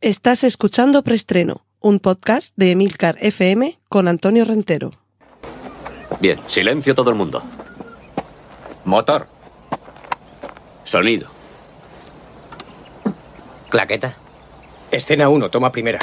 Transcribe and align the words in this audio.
Estás 0.00 0.44
escuchando 0.44 1.02
Preestreno, 1.02 1.66
un 1.80 1.98
podcast 1.98 2.52
de 2.54 2.70
Emilcar 2.70 3.16
FM 3.20 3.80
con 3.88 4.06
Antonio 4.06 4.44
Rentero. 4.44 4.92
Bien, 6.20 6.38
silencio 6.46 6.94
todo 6.94 7.10
el 7.10 7.16
mundo. 7.16 7.42
Motor. 8.84 9.26
Sonido. 10.84 11.28
Claqueta. 13.70 14.14
Escena 14.92 15.28
1, 15.28 15.50
toma 15.50 15.72
primera. 15.72 15.98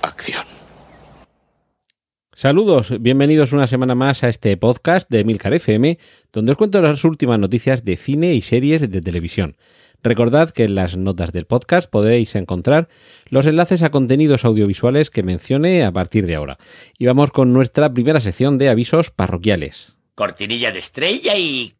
Acción. 0.00 0.46
Saludos, 2.32 3.02
bienvenidos 3.02 3.52
una 3.52 3.66
semana 3.66 3.94
más 3.94 4.24
a 4.24 4.30
este 4.30 4.56
podcast 4.56 5.10
de 5.10 5.24
Milcar 5.24 5.52
FM, 5.52 5.98
donde 6.32 6.52
os 6.52 6.56
cuento 6.56 6.80
las 6.80 7.04
últimas 7.04 7.38
noticias 7.38 7.84
de 7.84 7.96
cine 7.98 8.32
y 8.32 8.40
series 8.40 8.90
de 8.90 9.02
televisión. 9.02 9.56
Recordad 10.04 10.50
que 10.50 10.64
en 10.64 10.74
las 10.74 10.98
notas 10.98 11.32
del 11.32 11.46
podcast 11.46 11.90
podéis 11.90 12.34
encontrar 12.34 12.88
los 13.30 13.46
enlaces 13.46 13.82
a 13.82 13.90
contenidos 13.90 14.44
audiovisuales 14.44 15.08
que 15.08 15.22
mencione 15.22 15.82
a 15.82 15.92
partir 15.92 16.26
de 16.26 16.34
ahora. 16.34 16.58
Y 16.98 17.06
vamos 17.06 17.30
con 17.30 17.54
nuestra 17.54 17.90
primera 17.94 18.20
sección 18.20 18.58
de 18.58 18.68
avisos 18.68 19.10
parroquiales. 19.10 19.94
Cortinilla 20.14 20.72
de 20.72 20.78
estrella 20.78 21.38
y... 21.38 21.72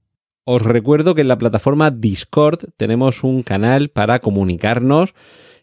Os 0.44 0.62
recuerdo 0.62 1.14
que 1.14 1.20
en 1.20 1.28
la 1.28 1.36
plataforma 1.36 1.90
Discord 1.90 2.70
tenemos 2.78 3.24
un 3.24 3.42
canal 3.42 3.90
para 3.90 4.20
comunicarnos 4.20 5.14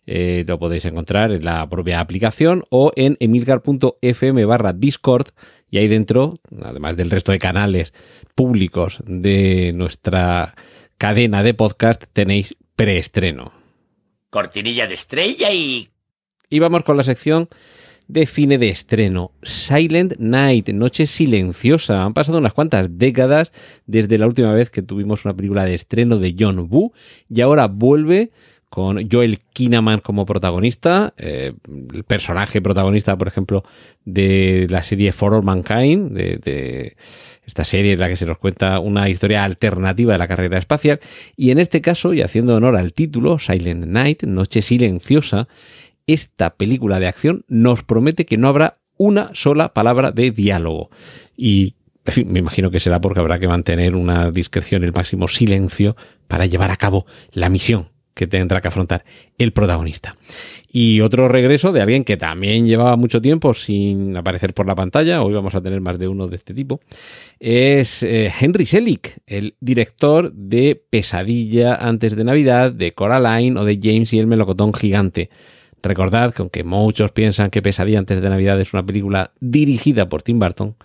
eh, 0.07 0.43
lo 0.47 0.57
podéis 0.57 0.85
encontrar 0.85 1.31
en 1.31 1.45
la 1.45 1.69
propia 1.69 1.99
aplicación 1.99 2.63
o 2.69 2.91
en 2.95 3.17
emilcar.fm 3.19 4.45
barra 4.45 4.73
Discord 4.73 5.27
y 5.69 5.77
ahí 5.77 5.88
dentro, 5.88 6.39
además 6.63 6.97
del 6.97 7.11
resto 7.11 7.31
de 7.31 7.38
canales 7.38 7.93
públicos 8.33 8.97
de 9.05 9.71
nuestra 9.75 10.55
cadena 11.01 11.41
de 11.41 11.55
podcast, 11.55 12.03
tenéis 12.13 12.55
preestreno. 12.75 13.53
Cortinilla 14.29 14.85
de 14.85 14.93
estrella 14.93 15.51
y... 15.51 15.87
Y 16.47 16.59
vamos 16.59 16.83
con 16.83 16.95
la 16.95 17.02
sección 17.02 17.49
de 18.08 18.27
cine 18.27 18.59
de 18.59 18.69
estreno. 18.69 19.31
Silent 19.41 20.17
Night, 20.19 20.69
Noche 20.69 21.08
Silenciosa. 21.08 22.03
Han 22.03 22.13
pasado 22.13 22.38
unas 22.38 22.53
cuantas 22.53 22.99
décadas 22.99 23.52
desde 23.88 24.19
la 24.19 24.27
última 24.27 24.53
vez 24.53 24.69
que 24.69 24.83
tuvimos 24.83 25.25
una 25.25 25.33
película 25.33 25.66
de 25.66 25.73
estreno 25.73 26.19
de 26.19 26.35
John 26.38 26.67
Woo 26.69 26.93
y 27.27 27.41
ahora 27.41 27.65
vuelve 27.65 28.30
con 28.69 29.09
Joel 29.11 29.39
Kinnaman 29.52 30.02
como 30.02 30.25
protagonista, 30.25 31.13
eh, 31.17 31.53
el 31.93 32.03
personaje 32.03 32.61
protagonista, 32.61 33.17
por 33.17 33.27
ejemplo, 33.27 33.63
de 34.05 34.67
la 34.69 34.81
serie 34.83 35.11
For 35.11 35.33
All 35.33 35.43
Mankind, 35.43 36.11
de, 36.11 36.95
esta 37.45 37.66
serie 37.66 37.94
en 37.94 38.00
la 38.00 38.08
que 38.08 38.16
se 38.16 38.25
nos 38.25 38.38
cuenta 38.38 38.80
una 38.80 39.09
historia 39.09 39.44
alternativa 39.44 40.14
de 40.14 40.20
la 40.20 40.28
carrera 40.28 40.58
espacial, 40.58 41.00
y 41.36 41.52
en 41.52 41.59
este 41.59 41.81
caso, 41.81 42.14
y 42.14 42.22
haciendo 42.22 42.56
honor 42.56 42.75
al 42.75 42.94
título, 42.94 43.39
Silent 43.39 43.86
Night, 43.86 44.23
Noche 44.23 44.61
Silenciosa, 44.61 45.48
esta 46.08 46.56
película 46.56 47.00
de 47.00 47.08
acción 47.08 47.45
nos 47.48 47.83
promete 47.83 48.25
que 48.25 48.38
no 48.38 48.48
habrá 48.48 48.78
una 48.98 49.31
sola 49.33 49.73
palabra 49.73 50.11
de 50.11 50.31
diálogo. 50.31 50.89
Y 51.36 51.75
en 52.06 52.14
fin, 52.14 52.31
me 52.31 52.39
imagino 52.39 52.72
que 52.72 52.80
será 52.80 53.00
porque 53.00 53.20
habrá 53.20 53.39
que 53.39 53.48
mantener 53.48 53.95
una 53.95 54.31
discreción, 54.31 54.83
el 54.83 54.94
máximo 54.94 55.28
silencio 55.28 55.95
para 56.28 56.45
llevar 56.45 56.72
a 56.72 56.78
cabo 56.78 57.05
la 57.31 57.50
misión 57.50 57.92
que 58.22 58.27
tendrá 58.27 58.61
que 58.61 58.67
afrontar 58.67 59.03
el 59.39 59.52
protagonista. 59.52 60.16
Y 60.72 61.02
otro 61.02 61.27
regreso 61.27 61.72
de 61.72 61.81
alguien 61.81 62.03
que 62.03 62.17
también 62.17 62.67
llevaba 62.67 62.95
mucho 62.95 63.19
tiempo 63.19 63.55
sin 63.55 64.16
aparecer 64.16 64.53
por 64.53 64.67
la 64.67 64.75
pantalla, 64.75 65.23
hoy 65.23 65.33
vamos 65.33 65.55
a 65.55 65.61
tener 65.61 65.81
más 65.81 65.97
de 65.97 66.08
uno 66.08 66.27
de 66.27 66.36
este 66.36 66.53
tipo, 66.53 66.81
es 67.39 68.03
eh, 68.03 68.31
Henry 68.39 68.67
Selick, 68.67 69.17
el 69.25 69.55
director 69.59 70.31
de 70.33 70.80
Pesadilla 70.88 71.73
antes 71.73 72.16
de 72.16 72.23
Navidad, 72.23 72.72
de 72.72 72.94
Coraline 72.94 73.59
o 73.59 73.66
de 73.66 73.80
James 73.81 74.14
y 74.14 74.19
el 74.19 74.27
melocotón 74.27 74.72
gigante. 74.72 75.31
Recordad 75.81 76.31
que 76.31 76.44
aunque 76.44 76.64
muchos 76.64 77.09
piensan 77.09 77.49
que 77.49 77.64
Pesadilla 77.64 77.97
antes 77.97 78.22
de 78.22 78.30
Navidad 78.30 78.61
es 78.61 78.72
una 78.72 78.86
película 78.86 79.31
dirigida 79.39 80.09
por 80.09 80.21
Tim 80.21 80.38
Burton, 80.38 80.76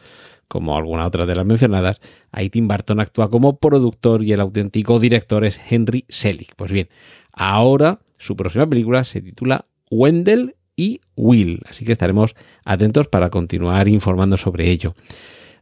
como 0.48 0.76
alguna 0.76 1.06
otra 1.06 1.26
de 1.26 1.34
las 1.34 1.46
mencionadas, 1.46 2.00
ahí 2.30 2.50
Tim 2.50 2.68
Burton 2.68 3.00
actúa 3.00 3.30
como 3.30 3.58
productor 3.58 4.22
y 4.22 4.32
el 4.32 4.40
auténtico 4.40 4.98
director 4.98 5.44
es 5.44 5.60
Henry 5.68 6.04
Selick. 6.08 6.54
Pues 6.56 6.72
bien, 6.72 6.88
ahora 7.32 8.00
su 8.18 8.36
próxima 8.36 8.66
película 8.66 9.04
se 9.04 9.20
titula 9.20 9.66
Wendell 9.90 10.56
y 10.76 11.00
Will, 11.16 11.62
así 11.68 11.84
que 11.84 11.92
estaremos 11.92 12.34
atentos 12.64 13.08
para 13.08 13.30
continuar 13.30 13.88
informando 13.88 14.36
sobre 14.36 14.70
ello. 14.70 14.94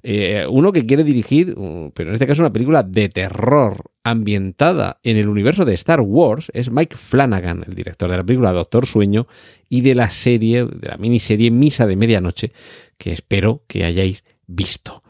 Eh, 0.07 0.47
uno 0.51 0.71
que 0.71 0.85
quiere 0.85 1.03
dirigir, 1.03 1.55
uh, 1.57 1.91
pero 1.95 2.11
en 2.11 2.15
este 2.15 2.27
caso 2.27 2.43
una 2.43 2.53
película 2.53 2.83
de 2.83 3.09
terror 3.09 3.85
ambientada 4.03 5.01
en 5.03 5.17
el 5.17 5.29
universo 5.29 5.65
de 5.65 5.73
Star 5.73 6.03
Wars, 6.03 6.51
es 6.53 6.71
Mike 6.71 6.95
Flanagan, 6.95 7.65
el 7.67 7.75
director 7.75 8.11
de 8.11 8.19
la 8.19 8.23
película 8.23 8.53
Doctor 8.53 8.85
Sueño 8.85 9.27
y 9.71 9.81
de 9.81 9.95
la 9.95 10.11
serie, 10.11 10.67
de 10.67 10.89
la 10.89 10.99
miniserie 10.99 11.51
Misa 11.51 11.87
de 11.87 11.97
Medianoche, 11.97 12.53
que 12.99 13.13
espero 13.13 13.63
que 13.67 13.85
hayáis 13.85 14.25
visto. 14.47 15.03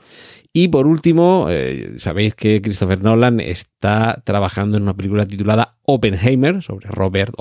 Y 0.52 0.68
por 0.68 0.86
último, 0.86 1.46
eh, 1.50 1.94
sabéis 1.96 2.34
que 2.36 2.62
Christopher 2.62 3.02
Nolan 3.02 3.40
está 3.40 4.22
trabajando 4.24 4.76
en 4.76 4.84
una 4.84 4.94
película 4.94 5.26
titulada 5.26 5.78
Oppenheimer, 5.82 6.62
sobre 6.62 6.88
Robert, 6.88 7.34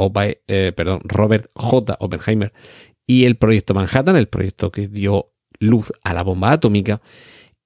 eh, 0.48 0.74
perdón, 0.76 1.02
Robert 1.04 1.52
J. 1.54 1.96
Oppenheimer, 2.00 2.54
y 3.06 3.26
el 3.26 3.36
proyecto 3.36 3.74
Manhattan, 3.76 4.16
el 4.16 4.28
proyecto 4.28 4.72
que 4.72 4.88
dio 4.88 5.34
luz 5.60 5.94
a 6.04 6.14
la 6.14 6.24
bomba 6.24 6.54
atómica. 6.54 7.02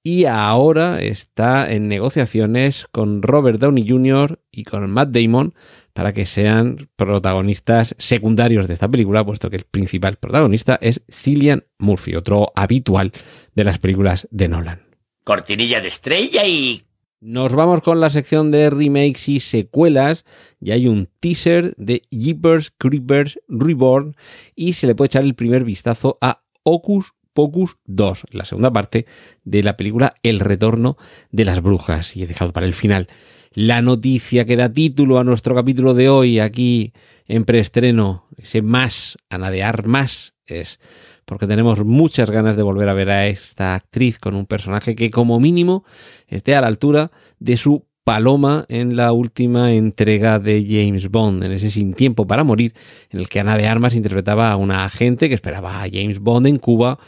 Y 0.02 0.24
ahora 0.24 1.02
está 1.02 1.70
en 1.70 1.88
negociaciones 1.88 2.86
con 2.92 3.20
Robert 3.22 3.60
Downey 3.60 3.88
Jr. 3.88 4.40
y 4.50 4.64
con 4.64 4.88
Matt 4.90 5.10
Damon 5.10 5.54
para 5.92 6.12
que 6.12 6.26
sean 6.26 6.88
protagonistas 6.94 7.94
secundarios 7.98 8.68
de 8.68 8.74
esta 8.74 8.88
película, 8.88 9.24
puesto 9.24 9.50
que 9.50 9.56
el 9.56 9.64
principal 9.64 10.16
protagonista 10.16 10.78
es 10.80 11.02
Cillian 11.10 11.64
Murphy, 11.78 12.14
otro 12.14 12.52
habitual 12.54 13.12
de 13.54 13.64
las 13.64 13.80
películas 13.80 14.28
de 14.30 14.48
Nolan. 14.48 14.82
Cortinilla 15.24 15.80
de 15.80 15.88
estrella 15.88 16.46
y... 16.46 16.82
Nos 17.20 17.52
vamos 17.52 17.80
con 17.80 17.98
la 17.98 18.10
sección 18.10 18.52
de 18.52 18.70
remakes 18.70 19.28
y 19.28 19.40
secuelas. 19.40 20.24
Ya 20.60 20.74
hay 20.74 20.86
un 20.86 21.08
teaser 21.18 21.74
de 21.76 22.02
Jeepers 22.12 22.72
Creepers 22.78 23.40
Reborn 23.48 24.14
y 24.54 24.74
se 24.74 24.86
le 24.86 24.94
puede 24.94 25.08
echar 25.08 25.24
el 25.24 25.34
primer 25.34 25.64
vistazo 25.64 26.16
a 26.20 26.44
Ocus 26.62 27.14
Pocus 27.38 27.76
2, 27.84 28.24
la 28.32 28.44
segunda 28.44 28.72
parte 28.72 29.06
de 29.44 29.62
la 29.62 29.76
película 29.76 30.16
El 30.24 30.40
Retorno 30.40 30.96
de 31.30 31.44
las 31.44 31.62
Brujas. 31.62 32.16
Y 32.16 32.24
he 32.24 32.26
dejado 32.26 32.52
para 32.52 32.66
el 32.66 32.72
final 32.72 33.06
la 33.52 33.80
noticia 33.80 34.44
que 34.44 34.56
da 34.56 34.72
título 34.72 35.20
a 35.20 35.22
nuestro 35.22 35.54
capítulo 35.54 35.94
de 35.94 36.08
hoy 36.08 36.40
aquí 36.40 36.92
en 37.28 37.44
preestreno, 37.44 38.26
ese 38.38 38.60
más, 38.60 39.18
anadear 39.28 39.86
más, 39.86 40.34
es 40.46 40.80
porque 41.26 41.46
tenemos 41.46 41.84
muchas 41.84 42.28
ganas 42.28 42.56
de 42.56 42.64
volver 42.64 42.88
a 42.88 42.94
ver 42.94 43.10
a 43.10 43.28
esta 43.28 43.76
actriz 43.76 44.18
con 44.18 44.34
un 44.34 44.46
personaje 44.46 44.96
que 44.96 45.12
como 45.12 45.38
mínimo 45.38 45.84
esté 46.26 46.56
a 46.56 46.60
la 46.60 46.66
altura 46.66 47.12
de 47.38 47.56
su 47.56 47.86
paloma 48.08 48.64
en 48.70 48.96
la 48.96 49.12
última 49.12 49.74
entrega 49.74 50.38
de 50.38 50.64
James 50.66 51.10
Bond, 51.10 51.44
en 51.44 51.52
ese 51.52 51.68
Sin 51.68 51.92
Tiempo 51.92 52.26
para 52.26 52.42
Morir, 52.42 52.72
en 53.10 53.20
el 53.20 53.28
que 53.28 53.38
Ana 53.38 53.58
de 53.58 53.66
Armas 53.66 53.94
interpretaba 53.94 54.50
a 54.50 54.56
una 54.56 54.86
agente 54.86 55.28
que 55.28 55.34
esperaba 55.34 55.82
a 55.82 55.90
James 55.92 56.18
Bond 56.18 56.46
en 56.46 56.56
Cuba 56.56 56.98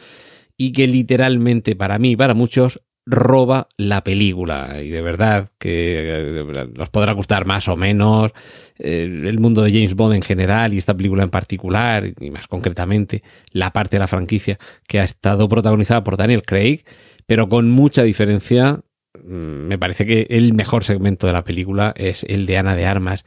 y 0.59 0.73
que 0.73 0.87
literalmente 0.87 1.75
para 1.75 1.99
mí 1.99 2.11
y 2.11 2.17
para 2.17 2.35
muchos 2.35 2.83
roba 3.07 3.67
la 3.79 4.05
película. 4.05 4.83
Y 4.83 4.91
de 4.91 5.01
verdad 5.01 5.49
que 5.59 6.43
eh, 6.43 6.69
nos 6.75 6.91
podrá 6.91 7.15
gustar 7.15 7.47
más 7.47 7.67
o 7.69 7.79
menos 7.79 8.33
eh, 8.79 9.05
el 9.25 9.41
mundo 9.41 9.63
de 9.63 9.73
James 9.73 9.95
Bond 9.95 10.17
en 10.17 10.23
general 10.23 10.75
y 10.75 10.77
esta 10.77 10.95
película 10.95 11.23
en 11.23 11.31
particular, 11.31 12.13
y 12.21 12.31
más 12.31 12.47
concretamente 12.47 13.23
la 13.53 13.73
parte 13.73 13.97
de 13.97 14.01
la 14.01 14.07
franquicia 14.07 14.59
que 14.87 15.01
ha 15.01 15.05
estado 15.05 15.49
protagonizada 15.49 16.05
por 16.05 16.19
Daniel 16.19 16.43
Craig, 16.43 16.85
pero 17.25 17.49
con 17.49 17.71
mucha 17.71 18.03
diferencia. 18.03 18.81
Mm, 19.15 19.67
me 19.67 19.79
parece 19.79 20.07
que 20.07 20.27
el 20.31 20.55
mejor 20.55 20.85
segmento 20.85 21.27
de 21.27 21.33
la 21.33 21.45
película 21.45 21.93
es 21.97 22.25
el 22.25 22.47
de 22.47 22.59
Ana 22.59 22.77
de 22.77 22.87
Armas. 22.87 23.25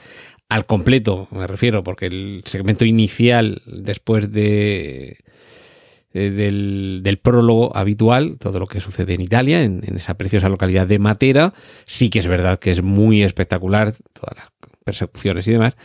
Al 0.50 0.66
completo, 0.66 1.28
me 1.32 1.48
refiero, 1.48 1.84
porque 1.84 2.06
el 2.08 2.44
segmento 2.46 2.86
inicial, 2.86 3.62
después 3.66 4.32
de 4.32 5.18
eh, 6.14 6.30
del, 6.30 7.20
prólogo 7.22 7.76
habitual, 7.76 8.38
todo 8.40 8.60
lo 8.60 8.68
que 8.68 8.80
sucede 8.80 9.16
en 9.16 9.22
Italia, 9.22 9.64
en, 9.64 9.82
esa 9.96 10.14
preciosa 10.14 10.48
localidad 10.48 10.86
de 10.86 11.00
Matera. 11.00 11.54
Sí 11.86 12.10
que 12.10 12.20
es 12.20 12.28
verdad 12.28 12.60
que 12.60 12.72
es 12.72 12.84
muy 12.84 13.24
espectacular, 13.24 13.94
todas 14.14 14.38
las 14.38 14.48
persecuciones 14.86 15.48
y 15.48 15.54
demás, 15.54 15.76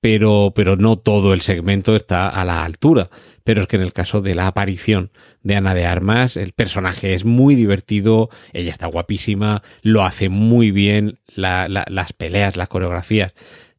pero, 0.00 0.52
pero 0.54 0.76
no 0.76 0.98
todo 0.98 1.34
el 1.34 1.42
segmento 1.42 1.94
está 1.94 2.28
a 2.28 2.44
la 2.44 2.64
altura. 2.64 3.10
Pero 3.44 3.62
es 3.62 3.66
que 3.66 3.76
en 3.76 3.82
el 3.82 3.92
caso 3.92 4.20
de 4.20 4.34
la 4.34 4.46
aparición 4.46 5.10
de 5.42 5.56
Ana 5.56 5.74
de 5.74 5.86
Armas, 5.86 6.36
el 6.36 6.52
personaje 6.52 7.14
es 7.14 7.24
muy 7.24 7.54
divertido, 7.54 8.30
ella 8.52 8.72
está 8.72 8.86
guapísima, 8.86 9.62
lo 9.82 10.04
hace 10.04 10.28
muy 10.28 10.70
bien, 10.70 11.18
las 11.34 12.12
peleas, 12.14 12.56
las 12.56 12.68
coreografías, 12.68 13.34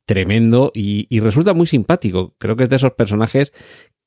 tremendo 0.05 0.71
y, 0.73 1.19
resulta 1.19 1.53
muy 1.53 1.67
simpático. 1.67 2.35
Creo 2.37 2.55
que 2.55 2.63
es 2.63 2.69
de 2.69 2.75
esos 2.75 2.93
personajes 2.93 3.53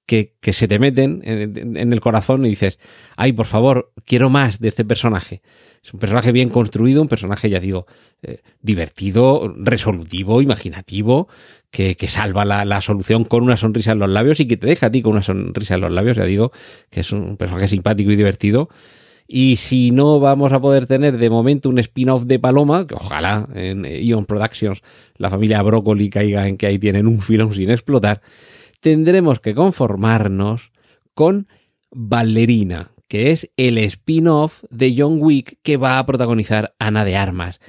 que, 0.06 0.34
que 0.40 0.52
se 0.52 0.69
te 0.69 0.78
meten 0.78 1.22
en, 1.25 1.76
en 1.76 1.93
el 1.93 2.00
corazón 2.00 2.44
y 2.44 2.50
dices, 2.50 2.78
ay, 3.17 3.32
por 3.32 3.46
favor, 3.46 3.93
quiero 4.05 4.28
más 4.28 4.60
de 4.60 4.69
este 4.69 4.84
personaje. 4.84 5.43
Es 5.84 5.93
un 5.93 6.00
personaje 6.00 6.32
bien 6.32 6.49
construido, 6.49 7.02
un 7.02 7.08
personaje, 7.08 7.50
ya 7.50 7.60
digo, 7.60 7.87
eh, 8.22 8.40
divertido, 8.62 9.55
resolutivo, 9.58 10.40
imaginativo, 10.40 11.28
que, 11.75 12.06
salva 12.06 12.44
la, 12.44 12.65
la, 12.65 12.81
solución 12.81 13.25
con 13.25 13.43
una 13.43 13.56
sonrisa 13.56 13.93
en 13.93 13.99
los 13.99 14.09
labios 14.09 14.38
y 14.38 14.47
que 14.47 14.56
te 14.56 14.69
deja 14.69 14.87
a 14.87 14.91
ti 14.93 15.03
con 15.03 15.12
una 15.12 15.23
sonrisa 15.23 15.75
en 15.75 15.81
los 15.81 15.91
labios. 15.91 16.17
Ya 16.17 16.25
digo 16.25 16.53
que 16.88 17.00
es 17.00 17.11
un 17.11 17.37
personaje 17.37 17.67
simpático 17.67 18.12
y 18.12 18.17
divertido. 18.17 18.69
Y 19.26 19.56
si 19.56 19.91
no 19.91 20.21
vamos 20.21 20.53
a 20.53 20.61
poder 20.61 20.87
tener 20.87 21.19
de 21.19 21.31
momento 21.31 21.69
un 21.69 21.79
spin-off 21.81 22.25
de 22.25 22.38
Paloma, 22.38 22.87
que 22.87 22.94
ojalá 22.94 23.49
en 23.55 23.85
Ion 23.85 24.26
Productions 24.26 24.82
la 25.17 25.31
familia 25.31 25.62
Broccoli 25.62 26.11
caiga 26.11 26.47
en 26.47 26.56
que 26.56 26.67
ahí 26.67 26.79
tienen 26.79 27.09
un 27.09 27.23
filón 27.23 27.53
sin 27.55 27.71
explotar, 27.71 28.20
tendremos 28.81 29.41
que 29.41 29.55
conformarnos 29.55 30.70
con 31.15 31.49
Ballerina, 31.91 32.91
que 33.09 33.31
es 33.31 33.50
el 33.56 33.79
spin-off 33.79 34.62
de 34.70 34.94
John 34.97 35.19
Wick 35.20 35.59
que 35.62 35.77
va 35.77 35.99
a 35.99 36.06
protagonizar 36.06 36.75
Ana 36.79 37.05
de 37.05 37.17
Armas. 37.17 37.61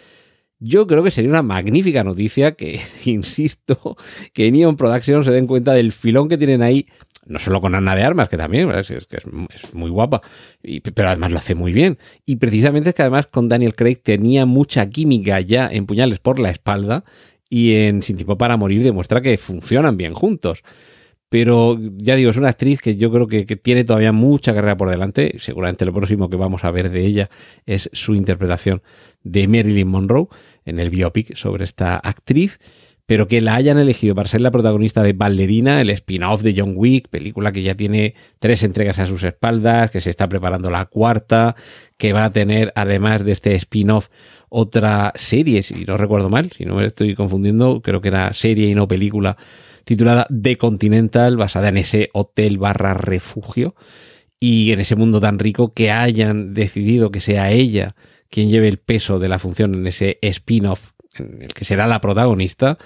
Yo 0.68 0.88
creo 0.88 1.04
que 1.04 1.12
sería 1.12 1.30
una 1.30 1.44
magnífica 1.44 2.04
noticia 2.04 2.54
que, 2.54 2.80
insisto, 3.06 3.96
que 4.34 4.52
Neon 4.52 4.78
Productions 4.78 5.28
se 5.28 5.32
den 5.32 5.46
cuenta 5.46 5.74
del 5.74 5.92
filón 5.92 6.28
que 6.28 6.40
tienen 6.40 6.64
ahí, 6.64 6.88
no 7.28 7.38
solo 7.38 7.62
con 7.62 7.76
Ana 7.76 7.96
de 7.96 8.02
Armas, 8.02 8.30
que 8.30 8.38
también 8.38 8.72
es, 8.72 8.90
es, 8.90 9.06
muy 9.74 9.92
guapa, 9.92 10.22
y, 10.64 10.80
pero 10.80 11.10
además 11.10 11.32
lo 11.32 11.38
hace 11.38 11.54
muy 11.54 11.72
bien. 11.72 12.00
Y 12.26 12.38
precisamente 12.38 12.90
es 12.90 12.96
que 12.96 13.04
además 13.04 13.28
con 13.28 13.48
Daniel 13.48 13.76
Craig 13.76 13.98
tenía 13.98 14.48
mucha 14.48 14.90
química 14.90 15.40
ya 15.40 15.68
en 15.72 15.86
Puñales 15.86 16.18
por 16.18 16.40
la 16.40 16.50
espalda 16.50 17.04
y 17.48 17.74
en 17.74 18.02
Sin 18.02 18.16
Tiempo 18.16 18.38
para 18.38 18.58
Morir 18.58 18.82
demuestra 18.82 19.22
que 19.22 19.38
funcionan 19.38 19.98
bien 19.98 20.16
juntos. 20.16 20.64
Pero 21.36 21.78
ya 21.98 22.16
digo, 22.16 22.30
es 22.30 22.38
una 22.38 22.48
actriz 22.48 22.80
que 22.80 22.96
yo 22.96 23.12
creo 23.12 23.28
que, 23.28 23.44
tiene 23.58 23.84
todavía 23.84 24.14
mucha 24.14 24.54
carrera 24.54 24.78
por 24.78 24.90
delante. 24.90 25.36
Seguramente 25.38 25.84
lo 25.84 25.92
próximo 25.92 26.30
que 26.30 26.38
vamos 26.38 26.64
a 26.64 26.72
ver 26.72 26.90
de 26.90 27.06
ella 27.06 27.30
es 27.66 27.90
su 27.92 28.16
interpretación 28.16 28.82
de 29.22 29.46
Marilyn 29.50 29.86
Monroe 29.86 30.30
en 30.64 30.80
el 30.80 30.90
biopic 30.90 31.36
sobre 31.36 31.66
esta 31.66 31.98
actriz. 31.98 32.58
Pero 33.06 33.28
que 33.28 33.42
la 33.42 33.56
hayan 33.56 33.78
elegido 33.78 34.16
para 34.16 34.30
ser 34.30 34.40
la 34.40 34.50
protagonista 34.50 35.04
de 35.04 35.12
Ballerina, 35.12 35.82
el 35.82 35.90
spin-off 35.90 36.42
de 36.42 36.56
John 36.58 36.72
Wick, 36.74 37.10
película 37.10 37.52
que 37.52 37.64
ya 37.64 37.76
tiene 37.76 38.16
tres 38.40 38.64
entregas 38.64 39.00
a 39.00 39.06
sus 39.06 39.22
espaldas, 39.26 39.92
que 39.92 40.00
se 40.00 40.12
está 40.12 40.30
preparando 40.30 40.72
la 40.72 40.86
cuarta, 40.86 41.58
que 41.98 42.14
va 42.14 42.24
a 42.24 42.32
tener, 42.32 42.72
además 42.78 43.26
de 43.26 43.34
este 43.34 43.56
spin-off, 43.56 44.08
otra 44.48 45.12
serie, 45.16 45.64
si 45.64 45.84
no 45.84 45.98
recuerdo 45.98 46.30
mal, 46.30 46.50
si 46.54 46.64
no 46.64 46.76
me 46.76 46.86
estoy 46.86 47.14
confundiendo, 47.14 47.82
creo 47.82 48.00
que 48.00 48.08
era 48.08 48.34
serie 48.34 48.70
y 48.70 48.74
no 48.74 48.88
película 48.88 49.36
titulada 49.86 50.28
The 50.30 50.58
Continental, 50.58 51.38
basada 51.38 51.70
en 51.70 51.78
ese 51.78 52.10
hotel 52.14 52.58
barra 52.58 52.94
refugio 52.94 53.76
y 54.40 54.72
en 54.72 54.80
ese 54.82 54.96
mundo 54.96 55.22
tan 55.22 55.40
rico 55.40 55.74
que 55.74 55.92
hayan 55.92 56.54
decidido 56.54 57.12
que 57.12 57.22
sea 57.22 57.52
ella 57.52 57.96
quien 58.30 58.50
lleve 58.50 58.68
el 58.68 58.78
peso 58.78 59.20
de 59.20 59.30
la 59.30 59.40
función 59.40 59.74
en 59.76 59.88
ese 59.88 60.18
spin-off 60.22 60.92
en 61.16 61.42
el 61.44 61.54
que 61.54 61.64
será 61.64 61.88
la 61.88 62.02
protagonista, 62.02 62.78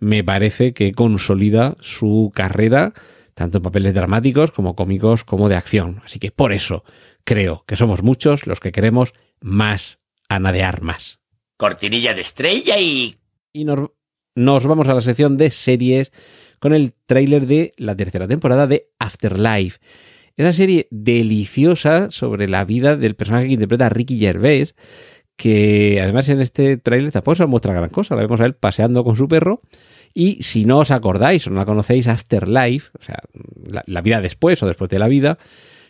me 0.00 0.24
parece 0.24 0.72
que 0.72 0.92
consolida 0.92 1.76
su 1.80 2.32
carrera 2.34 2.92
tanto 3.34 3.58
en 3.58 3.62
papeles 3.62 3.92
dramáticos 3.92 4.50
como 4.50 4.74
cómicos 4.74 5.22
como 5.22 5.48
de 5.50 5.56
acción. 5.56 6.00
Así 6.04 6.18
que 6.18 6.30
por 6.30 6.52
eso 6.52 6.84
creo 7.22 7.64
que 7.66 7.76
somos 7.76 8.02
muchos 8.02 8.46
los 8.46 8.60
que 8.60 8.72
queremos 8.72 9.12
más 9.40 10.00
Ana 10.28 10.52
de 10.52 10.62
Armas. 10.62 11.20
Cortinilla 11.58 12.14
de 12.14 12.22
estrella 12.22 12.78
y... 12.80 13.14
Y 13.52 13.64
nos, 13.64 13.90
nos 14.34 14.66
vamos 14.66 14.88
a 14.88 14.94
la 14.94 15.02
sección 15.02 15.36
de 15.36 15.50
series 15.50 16.12
con 16.58 16.74
el 16.74 16.92
tráiler 17.06 17.46
de 17.46 17.72
la 17.76 17.96
tercera 17.96 18.26
temporada 18.28 18.66
de 18.66 18.88
Afterlife. 18.98 19.78
Esa 20.36 20.52
serie 20.52 20.86
deliciosa 20.90 22.10
sobre 22.10 22.48
la 22.48 22.64
vida 22.64 22.96
del 22.96 23.14
personaje 23.14 23.46
que 23.46 23.54
interpreta 23.54 23.88
Ricky 23.88 24.18
Gervais, 24.18 24.74
que 25.36 26.00
además 26.02 26.28
en 26.28 26.40
este 26.40 26.76
tráiler 26.76 27.12
tampoco 27.12 27.36
se 27.36 27.46
muestra 27.46 27.72
gran 27.72 27.90
cosa. 27.90 28.14
La 28.14 28.22
vemos 28.22 28.40
a 28.40 28.46
él 28.46 28.54
paseando 28.54 29.04
con 29.04 29.16
su 29.16 29.28
perro. 29.28 29.62
Y 30.14 30.42
si 30.42 30.64
no 30.64 30.78
os 30.78 30.90
acordáis 30.90 31.46
o 31.46 31.50
no 31.50 31.56
la 31.56 31.66
conocéis, 31.66 32.06
Afterlife, 32.06 32.90
o 32.98 33.02
sea, 33.02 33.22
la, 33.86 34.00
vida 34.00 34.20
después 34.20 34.62
o 34.62 34.66
después 34.66 34.90
de 34.90 34.98
la 34.98 35.08
vida, 35.08 35.38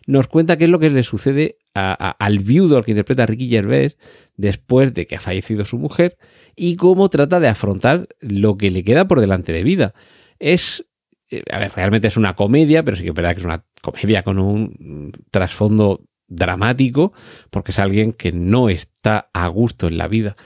nos 0.07 0.27
cuenta 0.27 0.57
qué 0.57 0.65
es 0.65 0.71
lo 0.71 0.81
que 0.81 0.91
le 0.91 1.05
sucede 1.05 1.59
a, 1.75 1.93
al 1.93 2.41
viudo 2.41 2.77
al 2.77 2.85
que 2.85 2.93
interpreta 2.93 3.25
a 3.25 3.27
Ricky 3.27 3.49
Gervais 3.49 3.97
después 4.37 4.95
de 4.95 5.07
que 5.07 5.17
ha 5.17 5.21
fallecido 5.21 5.65
su 5.65 5.79
mujer 5.79 6.17
y 6.57 6.77
cómo 6.77 7.09
trata 7.09 7.39
de 7.39 7.49
afrontar 7.49 8.09
lo 8.21 8.57
que 8.57 8.71
le 8.71 8.83
queda 8.83 9.07
por 9.07 9.21
delante 9.21 9.53
de 9.53 9.63
vida. 9.63 9.95
Es, 10.39 10.87
eh, 11.31 11.43
a 11.51 11.59
ver, 11.59 11.73
realmente 11.75 12.09
es 12.09 12.17
una 12.17 12.35
comedia, 12.35 12.83
pero 12.83 12.97
sí 12.97 13.03
que 13.03 13.11
es 13.11 13.15
verdad 13.15 13.35
que 13.35 13.41
es 13.41 13.47
una 13.47 13.65
comedia 13.83 14.23
con 14.23 14.39
un 14.39 15.13
trasfondo 15.31 16.05
dramático, 16.29 17.13
porque 17.51 17.71
es 17.71 17.79
alguien 17.79 18.13
que 18.13 18.33
no 18.33 18.69
está 18.69 19.31
a 19.33 19.47
gusto 19.49 19.87
en 19.87 19.99
la 19.99 20.09
vida 20.09 20.37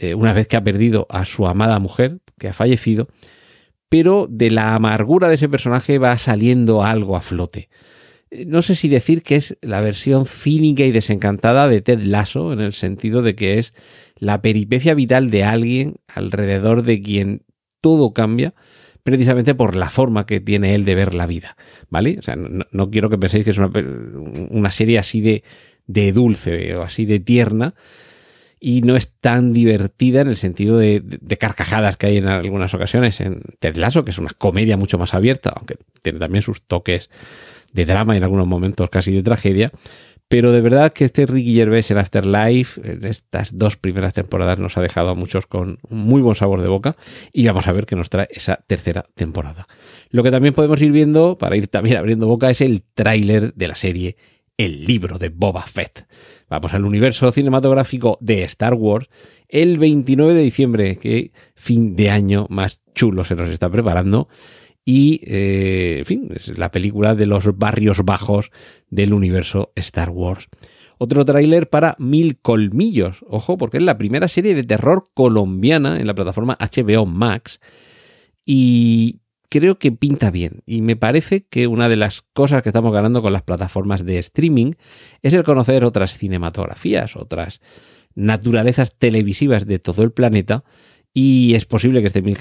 eh, 0.00 0.14
una 0.14 0.32
vez 0.32 0.46
que 0.46 0.56
ha 0.56 0.62
perdido 0.62 1.06
a 1.10 1.24
su 1.24 1.48
amada 1.48 1.80
mujer, 1.80 2.20
que 2.38 2.46
ha 2.46 2.52
fallecido, 2.52 3.08
pero 3.88 4.28
de 4.30 4.52
la 4.52 4.76
amargura 4.76 5.28
de 5.28 5.34
ese 5.34 5.48
personaje 5.48 5.98
va 5.98 6.16
saliendo 6.18 6.84
algo 6.84 7.16
a 7.16 7.20
flote. 7.20 7.68
Eh, 8.30 8.44
no 8.46 8.62
sé 8.62 8.76
si 8.76 8.88
decir 8.88 9.24
que 9.24 9.34
es 9.34 9.58
la 9.60 9.80
versión 9.80 10.24
cínica 10.24 10.84
y 10.84 10.92
desencantada 10.92 11.66
de 11.66 11.80
Ted 11.80 12.02
Lasso, 12.02 12.52
en 12.52 12.60
el 12.60 12.74
sentido 12.74 13.22
de 13.22 13.34
que 13.34 13.58
es 13.58 13.72
la 14.14 14.40
peripecia 14.40 14.94
vital 14.94 15.30
de 15.30 15.42
alguien 15.42 15.96
alrededor 16.06 16.84
de 16.84 17.02
quien 17.02 17.42
todo 17.80 18.12
cambia, 18.12 18.54
precisamente 19.02 19.54
por 19.54 19.76
la 19.76 19.90
forma 19.90 20.26
que 20.26 20.40
tiene 20.40 20.74
él 20.74 20.84
de 20.84 20.94
ver 20.94 21.14
la 21.14 21.26
vida, 21.26 21.56
¿vale? 21.90 22.16
O 22.18 22.22
sea, 22.22 22.36
no, 22.36 22.90
quiero 22.90 23.10
que 23.10 23.18
penséis 23.18 23.44
que 23.44 23.50
es 23.50 23.58
una, 23.58 23.70
una 24.50 24.70
serie 24.70 24.98
así 24.98 25.20
de, 25.20 25.42
de, 25.86 26.12
dulce 26.12 26.74
o 26.76 26.82
así 26.82 27.04
de 27.04 27.20
tierna 27.20 27.74
y 28.60 28.82
no 28.82 28.96
es 28.96 29.12
tan 29.20 29.52
divertida 29.52 30.20
en 30.20 30.28
el 30.28 30.36
sentido 30.36 30.78
de, 30.78 31.00
de, 31.00 31.18
de, 31.20 31.38
carcajadas 31.38 31.96
que 31.96 32.06
hay 32.06 32.16
en 32.16 32.26
algunas 32.26 32.74
ocasiones 32.74 33.20
en 33.20 33.42
Ted 33.60 33.76
Lasso, 33.76 34.04
que 34.04 34.10
es 34.10 34.18
una 34.18 34.30
comedia 34.36 34.76
mucho 34.76 34.98
más 34.98 35.14
abierta, 35.14 35.52
aunque 35.54 35.76
tiene 36.02 36.18
también 36.18 36.42
sus 36.42 36.62
toques 36.62 37.08
de 37.72 37.84
drama 37.84 38.14
y 38.14 38.18
en 38.18 38.24
algunos 38.24 38.46
momentos 38.46 38.90
casi 38.90 39.12
de 39.12 39.22
tragedia, 39.22 39.72
pero 40.28 40.52
de 40.52 40.60
verdad 40.60 40.92
que 40.92 41.06
este 41.06 41.24
Ricky 41.24 41.54
Gervais 41.54 41.90
en 41.90 41.96
Afterlife, 41.96 42.80
en 42.84 43.04
estas 43.06 43.56
dos 43.56 43.76
primeras 43.76 44.12
temporadas, 44.12 44.60
nos 44.60 44.76
ha 44.76 44.82
dejado 44.82 45.08
a 45.08 45.14
muchos 45.14 45.46
con 45.46 45.78
muy 45.88 46.20
buen 46.20 46.34
sabor 46.34 46.60
de 46.60 46.68
boca 46.68 46.96
y 47.32 47.46
vamos 47.46 47.66
a 47.66 47.72
ver 47.72 47.86
qué 47.86 47.96
nos 47.96 48.10
trae 48.10 48.28
esa 48.30 48.56
tercera 48.66 49.06
temporada. 49.14 49.66
Lo 50.10 50.22
que 50.22 50.30
también 50.30 50.52
podemos 50.52 50.82
ir 50.82 50.92
viendo, 50.92 51.36
para 51.36 51.56
ir 51.56 51.68
también 51.68 51.96
abriendo 51.96 52.26
boca, 52.26 52.50
es 52.50 52.60
el 52.60 52.82
tráiler 52.82 53.54
de 53.54 53.68
la 53.68 53.74
serie 53.74 54.16
El 54.58 54.84
libro 54.84 55.18
de 55.18 55.30
Boba 55.30 55.62
Fett. 55.62 56.06
Vamos 56.50 56.74
al 56.74 56.84
universo 56.84 57.32
cinematográfico 57.32 58.18
de 58.20 58.42
Star 58.42 58.74
Wars 58.74 59.08
el 59.48 59.78
29 59.78 60.34
de 60.34 60.42
diciembre, 60.42 60.96
que 60.96 61.32
fin 61.54 61.96
de 61.96 62.10
año 62.10 62.46
más 62.50 62.82
chulo 62.94 63.24
se 63.24 63.34
nos 63.34 63.48
está 63.48 63.70
preparando 63.70 64.28
y, 64.90 65.20
eh, 65.24 65.96
en 65.98 66.04
fin, 66.06 66.28
es 66.34 66.56
la 66.56 66.70
película 66.70 67.14
de 67.14 67.26
los 67.26 67.58
barrios 67.58 68.02
bajos 68.06 68.50
del 68.88 69.12
universo 69.12 69.70
Star 69.74 70.08
Wars. 70.08 70.48
Otro 70.96 71.26
tráiler 71.26 71.68
para 71.68 71.94
Mil 71.98 72.38
Colmillos, 72.38 73.22
ojo, 73.28 73.58
porque 73.58 73.76
es 73.76 73.82
la 73.82 73.98
primera 73.98 74.28
serie 74.28 74.54
de 74.54 74.62
terror 74.62 75.10
colombiana 75.12 76.00
en 76.00 76.06
la 76.06 76.14
plataforma 76.14 76.56
HBO 76.58 77.04
Max. 77.04 77.60
Y 78.46 79.20
creo 79.50 79.78
que 79.78 79.92
pinta 79.92 80.30
bien. 80.30 80.62
Y 80.64 80.80
me 80.80 80.96
parece 80.96 81.44
que 81.44 81.66
una 81.66 81.90
de 81.90 81.96
las 81.96 82.22
cosas 82.22 82.62
que 82.62 82.70
estamos 82.70 82.94
ganando 82.94 83.20
con 83.20 83.34
las 83.34 83.42
plataformas 83.42 84.06
de 84.06 84.18
streaming 84.18 84.72
es 85.20 85.34
el 85.34 85.44
conocer 85.44 85.84
otras 85.84 86.16
cinematografías, 86.16 87.14
otras 87.14 87.60
naturalezas 88.14 88.96
televisivas 88.96 89.66
de 89.66 89.80
todo 89.80 90.02
el 90.02 90.12
planeta 90.12 90.64
y 91.14 91.54
es 91.54 91.64
posible 91.64 92.00
que 92.00 92.08
este 92.08 92.22
mil 92.22 92.38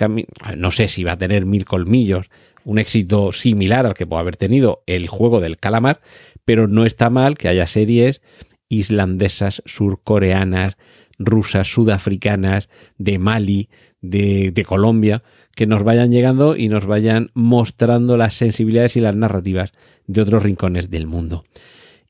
no 0.58 0.72
sé 0.72 0.88
si 0.88 1.04
va 1.04 1.14
a 1.14 1.18
tener 1.18 1.46
mil 1.46 1.66
colmillos, 1.66 2.28
un 2.64 2.80
éxito 2.80 3.32
similar 3.32 3.86
al 3.86 3.94
que 3.94 4.06
puede 4.06 4.22
haber 4.22 4.38
tenido 4.38 4.84
el 4.88 5.08
juego 5.08 5.40
del 5.40 5.58
calamar, 5.58 6.02
pero 6.46 6.68
no 6.68 6.86
está 6.86 7.10
mal 7.10 7.38
que 7.38 7.48
haya 7.48 7.66
series 7.68 8.22
islandesas, 8.70 9.64
surcoreanas, 9.66 10.78
rusas, 11.18 11.68
sudafricanas, 11.68 12.70
de 12.98 13.18
Mali, 13.18 13.70
de, 14.02 14.52
de, 14.52 14.66
Colombia, 14.66 15.24
que 15.56 15.66
nos 15.66 15.84
vayan 15.84 16.12
llegando 16.12 16.56
y 16.56 16.68
nos 16.70 16.86
vayan 16.86 17.32
mostrando 17.34 18.18
las 18.18 18.36
sensibilidades 18.36 18.98
y 18.98 19.02
las 19.02 19.16
narrativas 19.16 19.72
de 20.06 20.22
otros 20.22 20.44
rincones 20.44 20.90
del 20.90 21.08
mundo. 21.08 21.46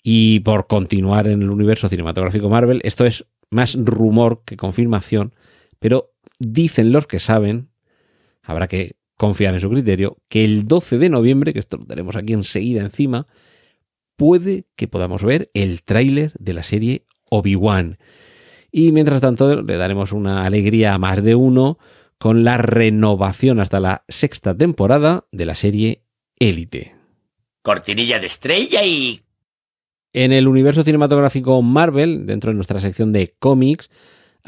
Y 0.04 0.42
por 0.42 0.68
continuar 0.68 1.28
en 1.28 1.42
el 1.42 1.50
universo 1.50 1.88
cinematográfico 1.90 2.50
Marvel, 2.50 2.82
esto 2.84 3.06
es 3.06 3.26
más 3.50 3.76
rumor 3.76 4.42
que 4.46 4.58
confirmación, 4.58 5.34
pero 5.80 6.14
dicen 6.40 6.92
los 6.92 7.08
que 7.08 7.20
saben, 7.20 7.70
habrá 8.44 8.68
que 8.68 8.96
confiar 9.16 9.54
en 9.54 9.62
su 9.62 9.70
criterio, 9.70 10.18
que 10.30 10.46
el 10.46 10.68
12 10.68 10.98
de 11.00 11.10
noviembre, 11.10 11.54
que 11.54 11.60
esto 11.60 11.78
lo 11.78 11.86
tenemos 11.86 12.16
aquí 12.16 12.34
enseguida 12.34 12.82
encima, 12.82 13.28
puede 14.16 14.66
que 14.76 14.88
podamos 14.88 15.24
ver 15.24 15.50
el 15.54 15.84
tráiler 15.84 16.34
de 16.40 16.54
la 16.54 16.64
serie 16.64 17.06
Obi-Wan. 17.30 17.98
Y 18.72 18.92
mientras 18.92 19.22
tanto 19.22 19.62
le 19.62 19.78
daremos 19.78 20.12
una 20.12 20.46
alegría 20.46 20.94
a 20.94 21.00
más 21.00 21.24
de 21.24 21.36
uno 21.36 21.80
con 22.18 22.44
la 22.44 22.58
renovación 22.58 23.60
hasta 23.60 23.80
la 23.80 24.04
sexta 24.08 24.56
temporada 24.56 25.26
de 25.32 25.46
la 25.46 25.56
serie 25.56 26.04
Élite. 26.40 26.96
cortinilla 27.62 28.20
de 28.20 28.28
estrella 28.28 28.84
y... 28.84 29.20
En 30.14 30.32
el 30.32 30.48
universo 30.48 30.84
cinematográfico 30.84 31.62
Marvel, 31.62 32.26
dentro 32.26 32.52
de 32.52 32.56
nuestra 32.56 32.80
sección 32.80 33.12
de 33.12 33.36
cómics, 33.40 33.90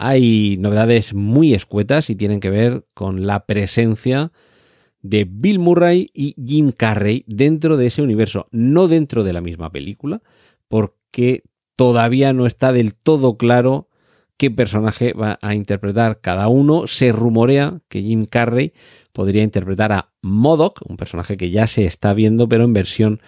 hay 0.02 0.56
novedades 0.58 1.14
muy 1.14 1.54
escuetas 1.54 2.10
y 2.10 2.16
tienen 2.16 2.40
que 2.40 2.50
ver 2.50 2.86
con 2.94 3.28
la 3.28 3.46
presencia 3.46 4.32
de 5.02 5.28
Bill 5.30 5.60
Murray 5.60 6.10
y 6.14 6.36
Jim 6.42 6.72
Carrey 6.72 7.26
dentro 7.28 7.76
de 7.76 7.88
ese 7.88 8.02
universo, 8.02 8.48
no 8.52 8.88
dentro 8.88 9.26
de 9.26 9.34
la 9.34 9.42
misma 9.42 9.74
película, 9.74 10.22
porque 10.70 11.44
todavía 11.76 12.32
no 12.32 12.46
está 12.46 12.72
del 12.72 12.96
todo 12.96 13.36
claro 13.36 13.90
qué 14.38 14.50
personaje 14.50 15.12
va 15.12 15.38
a 15.42 15.54
interpretar 15.54 16.22
cada 16.22 16.48
uno. 16.48 16.88
Se 16.88 17.12
rumorea 17.12 17.82
que 17.90 18.02
Jim 18.02 18.26
Carrey 18.26 18.72
podría 19.12 19.44
interpretar 19.44 19.92
a 19.92 20.12
Modoc, 20.22 20.80
un 20.88 20.96
personaje 20.96 21.36
que 21.36 21.52
ya 21.52 21.68
se 21.68 21.84
está 21.84 22.14
viendo, 22.14 22.48
pero 22.48 22.64
en 22.64 22.72
versión, 22.72 23.20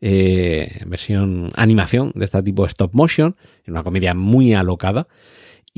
eh, 0.00 0.82
versión 0.86 1.50
animación 1.54 2.10
de 2.16 2.24
este 2.24 2.42
tipo 2.42 2.64
de 2.64 2.68
stop 2.70 2.94
motion, 2.94 3.36
en 3.64 3.74
una 3.74 3.84
comedia 3.84 4.12
muy 4.14 4.54
alocada. 4.54 5.06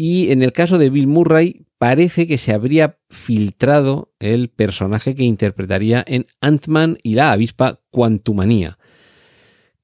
Y 0.00 0.30
en 0.30 0.44
el 0.44 0.52
caso 0.52 0.78
de 0.78 0.90
Bill 0.90 1.08
Murray, 1.08 1.66
parece 1.76 2.28
que 2.28 2.38
se 2.38 2.52
habría 2.52 3.00
filtrado 3.10 4.12
el 4.20 4.48
personaje 4.48 5.16
que 5.16 5.24
interpretaría 5.24 6.04
en 6.06 6.28
Ant-Man 6.40 6.98
y 7.02 7.14
la 7.14 7.32
avispa 7.32 7.80
Quantumania, 7.90 8.78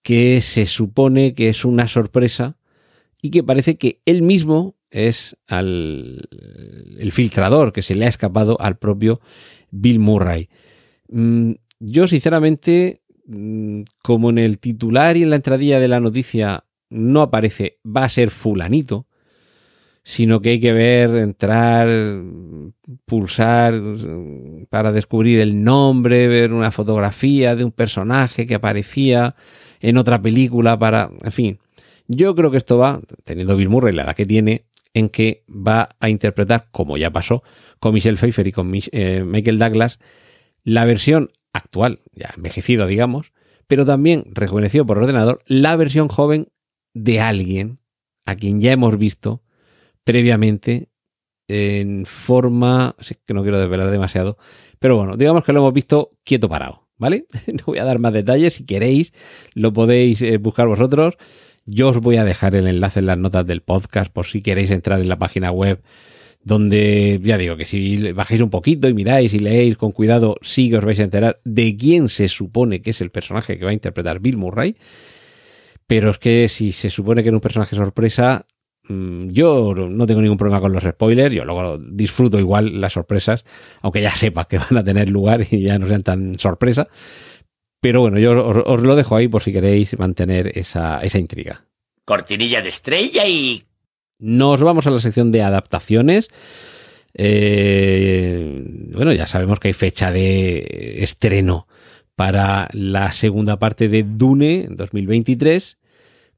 que 0.03 0.41
se 0.41 0.67
supone 0.67 1.35
que 1.35 1.49
es 1.49 1.65
una 1.65 1.89
sorpresa 1.89 2.57
y 3.23 3.31
que 3.31 3.43
parece 3.43 3.77
que 3.77 4.03
él 4.05 4.23
mismo 4.23 4.77
es 4.93 5.37
al, 5.49 6.29
el 6.97 7.11
filtrador 7.11 7.73
que 7.73 7.83
se 7.83 7.97
le 7.97 8.05
ha 8.05 8.09
escapado 8.09 8.57
al 8.61 8.79
propio 8.79 9.21
Bill 9.73 9.99
Murray. 9.99 10.49
Mm, 11.09 11.55
yo, 11.81 12.07
sinceramente, 12.07 13.03
mm, 13.27 13.81
como 14.01 14.31
en 14.31 14.39
el 14.39 14.61
titular 14.61 15.17
y 15.17 15.25
en 15.25 15.31
la 15.31 15.37
entradilla 15.37 15.81
de 15.81 15.89
la 15.89 15.99
noticia 15.99 16.67
no 16.89 17.21
aparece, 17.21 17.81
va 17.85 18.05
a 18.05 18.09
ser 18.09 18.31
fulanito, 18.31 19.09
sino 20.05 20.43
que 20.43 20.51
hay 20.51 20.61
que 20.61 20.75
ver, 20.75 21.17
entrar, 21.17 21.89
pulsar 23.07 23.75
para 24.69 24.93
descubrir 24.93 25.41
el 25.41 25.65
nombre, 25.65 26.29
ver 26.29 26.53
una 26.53 26.71
fotografía 26.71 27.57
de 27.57 27.65
un 27.65 27.73
personaje 27.73 28.47
que 28.47 28.55
aparecía 28.55 29.35
en 29.81 29.97
otra 29.97 30.21
película 30.21 30.79
para, 30.79 31.11
en 31.23 31.33
fin. 31.33 31.59
Yo 32.07 32.35
creo 32.35 32.51
que 32.51 32.59
esto 32.59 32.77
va, 32.77 33.01
teniendo 33.25 33.57
Bill 33.57 33.71
Murray 33.71 33.95
la 33.95 34.03
edad 34.03 34.15
que 34.15 34.27
tiene, 34.27 34.67
en 34.93 35.09
que 35.09 35.43
va 35.49 35.89
a 35.99 36.11
interpretar, 36.11 36.69
como 36.71 36.99
ya 36.99 37.11
pasó 37.11 37.43
con 37.81 37.95
Michelle 37.95 38.19
Pfeiffer 38.19 38.47
y 38.47 38.53
con 38.53 38.73
eh, 38.75 39.25
Michael 39.27 39.59
Douglas, 39.59 39.99
la 40.65 40.85
versión 40.85 41.31
actual, 41.55 42.01
ya 42.13 42.33
envejecido, 42.37 42.87
digamos, 42.87 43.33
pero 43.67 43.87
también 43.87 44.27
rejuvenecido 44.33 44.85
por 44.85 44.99
ordenador, 44.99 45.43
la 45.47 45.77
versión 45.77 46.09
joven 46.09 46.49
de 46.93 47.21
alguien 47.21 47.79
a 48.27 48.37
quien 48.37 48.61
ya 48.61 48.73
hemos 48.73 48.99
visto 48.99 49.44
previamente 50.05 50.89
en 51.49 52.07
forma, 52.07 52.95
sí, 53.01 53.17
que 53.27 53.35
no 53.35 53.43
quiero 53.43 53.59
desvelar 53.59 53.91
demasiado, 53.91 54.39
pero 54.79 54.97
bueno, 54.97 55.17
digamos 55.17 55.45
que 55.45 55.53
lo 55.53 55.61
hemos 55.61 55.75
visto 55.75 56.13
quieto 56.25 56.49
parado, 56.49 56.87
¿vale? 56.97 57.27
No 57.53 57.65
voy 57.67 57.79
a 57.79 57.85
dar 57.85 57.99
más 57.99 58.13
detalles, 58.13 58.55
si 58.55 58.65
queréis 58.65 59.13
lo 59.55 59.73
podéis 59.73 60.23
eh, 60.23 60.39
buscar 60.39 60.67
vosotros. 60.67 61.15
Yo 61.67 61.89
os 61.89 62.01
voy 62.01 62.17
a 62.17 62.25
dejar 62.25 62.55
el 62.55 62.67
enlace 62.67 63.01
en 63.01 63.07
las 63.07 63.19
notas 63.19 63.47
del 63.47 63.63
podcast 63.63 64.13
por 64.13 64.27
si 64.27 64.43
queréis 64.43 64.71
entrar 64.71 65.01
en 65.01 65.09
la 65.09 65.19
página 65.19 65.51
web 65.51 65.83
donde 66.45 67.21
ya 67.23 67.39
digo 67.39 67.57
que 67.57 67.65
si 67.65 68.13
bajáis 68.13 68.43
un 68.43 68.51
poquito 68.51 68.87
y 68.89 68.95
miráis 68.95 69.33
y 69.33 69.39
leéis 69.39 69.77
con 69.77 69.93
cuidado, 69.93 70.37
sí 70.43 70.69
que 70.69 70.77
os 70.77 70.85
vais 70.85 71.01
a 71.01 71.05
enterar 71.05 71.41
de 71.45 71.75
quién 71.77 72.11
se 72.11 72.29
supone 72.29 72.83
que 72.83 72.91
es 72.91 73.01
el 73.01 73.11
personaje 73.11 73.59
que 73.59 73.65
va 73.65 73.71
a 73.71 73.75
interpretar 73.75 74.21
Bill 74.21 74.37
Murray. 74.37 74.77
Pero 75.87 76.11
es 76.11 76.19
que 76.19 76.49
si 76.49 76.73
se 76.73 76.91
supone 76.91 77.23
que 77.23 77.29
era 77.29 77.37
un 77.37 77.41
personaje 77.41 77.75
sorpresa, 77.75 78.47
yo 78.89 79.75
no 79.75 80.07
tengo 80.07 80.21
ningún 80.21 80.37
problema 80.37 80.61
con 80.61 80.73
los 80.73 80.83
spoilers, 80.83 81.35
yo 81.35 81.45
luego 81.45 81.79
disfruto 81.79 82.39
igual 82.39 82.81
las 82.81 82.93
sorpresas, 82.93 83.45
aunque 83.81 84.03
ya 84.03 84.15
sepa 84.15 84.47
que 84.47 84.59
van 84.59 84.77
a 84.77 84.85
tener 84.85 85.09
lugar 85.09 85.47
y 85.51 85.63
ya 85.63 85.79
no 85.79 85.89
sean 85.89 86.03
tan 86.03 86.39
sorpresa. 86.39 86.89
Pero 87.81 88.01
bueno, 88.01 88.19
yo 88.19 88.47
os, 88.47 88.83
lo 88.83 88.97
dejo 88.97 89.17
ahí 89.17 89.29
por 89.29 89.43
si 89.43 89.53
queréis 89.53 89.99
mantener 89.99 90.57
esa, 90.59 91.01
esa 91.01 91.19
intriga. 91.19 91.65
Cortinilla 92.05 92.63
de 92.63 92.69
estrella 92.69 93.27
y... 93.27 93.63
Nos 94.19 94.63
vamos 94.63 94.87
a 94.87 94.91
la 94.91 95.01
sección 95.01 95.33
de 95.33 95.43
adaptaciones. 95.43 96.31
Eh, 97.15 98.63
bueno, 98.95 99.13
ya 99.13 99.27
sabemos 99.27 99.61
que 99.61 99.69
hay 99.69 99.75
fecha 99.75 100.11
de 100.13 101.03
estreno 101.03 101.67
para 102.17 102.69
la 102.73 103.13
segunda 103.13 103.59
parte 103.59 103.89
de 103.89 104.03
Dune 104.03 104.65
en 104.65 104.77
2023 104.77 105.79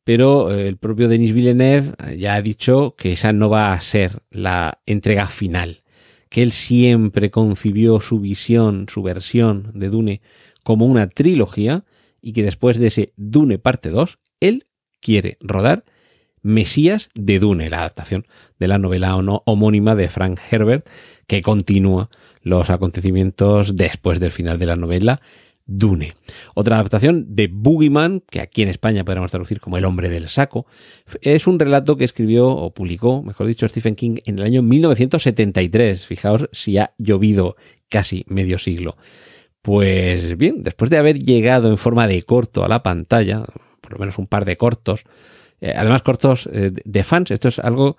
pero 0.06 0.54
eh, 0.54 0.68
el 0.68 0.76
propio 0.76 1.08
Denis 1.08 1.34
Villeneuve 1.34 1.94
ya 2.16 2.36
ha 2.36 2.40
dicho 2.40 2.94
que 2.96 3.10
esa 3.10 3.32
no 3.32 3.50
va 3.50 3.72
a 3.72 3.80
ser 3.80 4.22
la 4.30 4.78
entrega 4.86 5.26
final, 5.26 5.82
que 6.28 6.44
él 6.44 6.52
siempre 6.52 7.32
concibió 7.32 8.00
su 8.00 8.20
visión, 8.20 8.86
su 8.88 9.02
versión 9.02 9.72
de 9.74 9.88
Dune 9.88 10.20
como 10.62 10.86
una 10.86 11.08
trilogía 11.08 11.82
y 12.22 12.34
que 12.34 12.44
después 12.44 12.78
de 12.78 12.86
ese 12.86 13.14
Dune 13.16 13.58
parte 13.58 13.90
2, 13.90 14.20
él 14.38 14.68
quiere 15.00 15.38
rodar 15.40 15.84
Mesías 16.40 17.10
de 17.16 17.40
Dune, 17.40 17.68
la 17.68 17.78
adaptación 17.78 18.28
de 18.60 18.68
la 18.68 18.78
novela 18.78 19.16
homónima 19.16 19.96
de 19.96 20.08
Frank 20.08 20.38
Herbert, 20.52 20.88
que 21.26 21.42
continúa 21.42 22.10
los 22.42 22.70
acontecimientos 22.70 23.74
después 23.74 24.20
del 24.20 24.30
final 24.30 24.60
de 24.60 24.66
la 24.66 24.76
novela 24.76 25.20
Dune. 25.66 26.14
Otra 26.54 26.76
adaptación 26.76 27.34
de 27.34 27.48
Boogeyman, 27.48 28.22
que 28.30 28.40
aquí 28.40 28.62
en 28.62 28.68
España 28.68 29.04
podríamos 29.04 29.30
traducir 29.30 29.60
como 29.60 29.76
El 29.76 29.84
hombre 29.84 30.08
del 30.08 30.28
saco, 30.28 30.66
es 31.20 31.46
un 31.46 31.58
relato 31.58 31.96
que 31.96 32.04
escribió 32.04 32.48
o 32.48 32.72
publicó, 32.72 33.22
mejor 33.22 33.46
dicho, 33.46 33.68
Stephen 33.68 33.96
King 33.96 34.16
en 34.24 34.38
el 34.38 34.44
año 34.44 34.62
1973. 34.62 36.06
Fijaos 36.06 36.48
si 36.52 36.78
ha 36.78 36.92
llovido 36.98 37.56
casi 37.88 38.24
medio 38.28 38.58
siglo. 38.58 38.96
Pues 39.62 40.36
bien, 40.36 40.62
después 40.62 40.90
de 40.90 40.98
haber 40.98 41.18
llegado 41.18 41.68
en 41.68 41.78
forma 41.78 42.06
de 42.06 42.22
corto 42.22 42.64
a 42.64 42.68
la 42.68 42.84
pantalla, 42.84 43.44
por 43.80 43.92
lo 43.92 43.98
menos 43.98 44.18
un 44.18 44.28
par 44.28 44.44
de 44.44 44.56
cortos, 44.56 45.02
eh, 45.60 45.74
además 45.76 46.02
cortos 46.02 46.48
eh, 46.52 46.70
de 46.72 47.04
fans, 47.04 47.32
esto 47.32 47.48
es 47.48 47.58
algo 47.58 47.96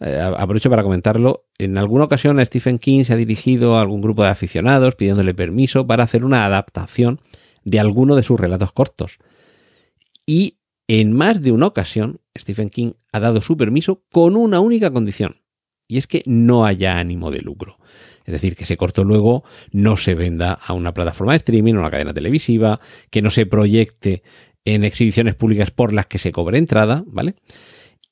eh, 0.00 0.20
aprovecho 0.20 0.70
para 0.70 0.82
comentarlo, 0.82 1.46
en 1.58 1.78
alguna 1.78 2.04
ocasión 2.04 2.40
a 2.40 2.44
Stephen 2.44 2.78
King 2.78 3.04
se 3.04 3.12
ha 3.12 3.16
dirigido 3.16 3.76
a 3.76 3.80
algún 3.80 4.00
grupo 4.00 4.22
de 4.22 4.30
aficionados 4.30 4.96
pidiéndole 4.96 5.34
permiso 5.34 5.86
para 5.86 6.04
hacer 6.04 6.24
una 6.24 6.44
adaptación 6.44 7.20
de 7.64 7.80
alguno 7.80 8.16
de 8.16 8.22
sus 8.22 8.38
relatos 8.38 8.72
cortos. 8.72 9.18
Y 10.26 10.58
en 10.88 11.12
más 11.12 11.42
de 11.42 11.52
una 11.52 11.66
ocasión, 11.66 12.20
Stephen 12.36 12.70
King 12.70 12.92
ha 13.12 13.20
dado 13.20 13.40
su 13.40 13.56
permiso 13.56 14.02
con 14.10 14.36
una 14.36 14.60
única 14.60 14.90
condición, 14.90 15.40
y 15.88 15.98
es 15.98 16.06
que 16.06 16.22
no 16.26 16.64
haya 16.64 16.98
ánimo 16.98 17.30
de 17.30 17.40
lucro. 17.40 17.78
Es 18.24 18.32
decir, 18.32 18.56
que 18.56 18.64
ese 18.64 18.76
corto 18.76 19.04
luego 19.04 19.44
no 19.70 19.96
se 19.96 20.14
venda 20.14 20.52
a 20.52 20.72
una 20.72 20.92
plataforma 20.92 21.32
de 21.32 21.38
streaming 21.38 21.74
o 21.74 21.80
una 21.80 21.90
cadena 21.90 22.14
televisiva, 22.14 22.80
que 23.10 23.22
no 23.22 23.30
se 23.30 23.46
proyecte 23.46 24.22
en 24.64 24.84
exhibiciones 24.84 25.34
públicas 25.34 25.70
por 25.70 25.92
las 25.92 26.06
que 26.06 26.18
se 26.18 26.32
cobre 26.32 26.58
entrada, 26.58 27.04
¿vale? 27.06 27.34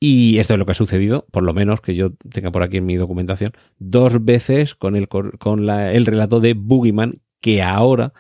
Y 0.05 0.41
esto 0.41 0.55
es 0.55 0.59
lo 0.59 0.67
que 0.67 0.73
ha 0.73 0.75
sucedido, 0.75 1.29
por 1.31 1.45
lo 1.45 1.55
menos 1.55 1.81
que 1.81 1.95
yo 1.95 2.11
tenga 2.29 2.51
por 2.51 2.65
aquí 2.65 2.79
en 2.79 2.87
mi 2.87 2.97
documentación, 2.97 3.53
dos 3.79 4.25
veces 4.25 4.75
con 4.75 4.97
el, 4.97 5.07
con 5.07 5.71
el 5.71 6.07
relato 6.07 6.41
de 6.41 6.55
Boogeyman 6.55 7.21
que 7.41 7.63
ahora 7.63 8.13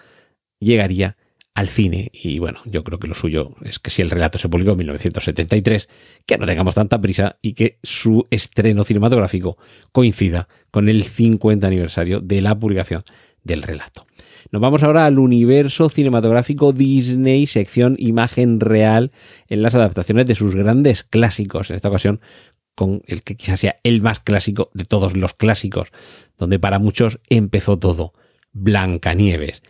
llegaría 0.61 1.17
al 1.55 1.67
cine. 1.67 2.13
Y 2.13 2.39
bueno, 2.39 2.61
yo 2.67 2.85
creo 2.85 3.01
que 3.01 3.09
lo 3.09 3.15
suyo 3.15 3.57
es 3.65 3.81
que 3.81 3.91
si 3.91 4.01
el 4.01 4.11
relato 4.11 4.39
se 4.39 4.49
publicó 4.49 4.71
en 4.71 4.79
1973, 4.79 5.89
que 6.25 6.39
no 6.39 6.47
tengamos 6.47 6.77
tanta 6.77 7.01
prisa 7.01 7.37
y 7.43 7.55
que 7.55 7.81
su 7.83 8.29
estreno 8.31 8.85
cinematográfico 8.85 9.59
coincida 9.91 10.47
con 10.71 10.89
el 10.89 11.03
50 11.03 11.67
aniversario 11.67 12.21
de 12.21 12.43
la 12.43 12.57
publicación 12.57 13.03
del 13.43 13.63
relato. 13.63 14.07
Nos 14.51 14.61
vamos 14.61 14.83
ahora 14.83 15.07
al 15.07 15.19
universo 15.19 15.89
cinematográfico 15.89 16.73
Disney, 16.73 17.47
sección 17.47 17.97
imagen 17.99 18.61
real 18.61 19.13
en 19.49 19.63
las 19.63 19.75
adaptaciones 19.75 20.27
de 20.27 20.35
sus 20.35 20.55
grandes 20.55 21.03
clásicos. 21.03 21.71
En 21.71 21.77
esta 21.77 21.89
ocasión 21.89 22.21
con 22.75 23.03
el 23.07 23.23
que 23.23 23.37
quizás 23.37 23.61
sea 23.61 23.77
el 23.83 24.01
más 24.01 24.21
clásico 24.21 24.71
de 24.75 24.85
todos 24.85 25.17
los 25.17 25.35
clásicos, 25.35 25.89
donde 26.39 26.59
para 26.59 26.79
muchos 26.79 27.21
empezó 27.29 27.79
todo, 27.79 28.13
Blancanieves. 28.53 29.63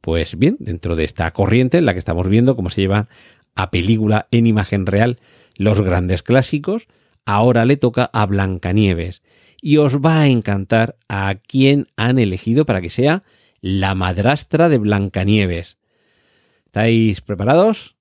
Pues 0.00 0.38
bien, 0.38 0.56
dentro 0.58 0.96
de 0.96 1.04
esta 1.04 1.30
corriente 1.32 1.78
en 1.78 1.86
la 1.86 1.92
que 1.92 1.98
estamos 1.98 2.28
viendo 2.28 2.56
cómo 2.56 2.70
se 2.70 2.80
llevan 2.80 3.08
a 3.54 3.70
película 3.70 4.28
en 4.30 4.46
imagen 4.46 4.86
real 4.86 5.18
los 5.56 5.80
grandes 5.80 6.22
clásicos, 6.22 6.86
ahora 7.24 7.64
le 7.64 7.76
toca 7.76 8.10
a 8.12 8.26
Blancanieves. 8.26 9.22
Y 9.60 9.78
os 9.78 9.98
va 9.98 10.20
a 10.20 10.26
encantar 10.28 10.96
a 11.08 11.34
quién 11.46 11.88
han 11.96 12.18
elegido 12.18 12.64
para 12.64 12.80
que 12.80 12.90
sea 12.90 13.24
la 13.60 13.94
madrastra 13.94 14.68
de 14.68 14.78
Blancanieves. 14.78 15.78
¿Estáis 16.66 17.20
preparados? 17.20 17.96